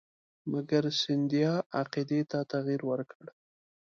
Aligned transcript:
مګر 0.51 0.83
سیندهیا 1.01 1.53
عقیدې 1.79 2.21
ته 2.31 2.39
تغیر 2.51 2.81
ورکړ. 2.91 3.25